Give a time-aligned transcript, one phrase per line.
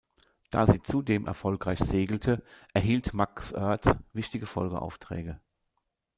[0.49, 2.41] Da sie zudem erfolgreich segelte,
[2.73, 5.39] erhielt Max Oertz wichtige Folgeaufträge.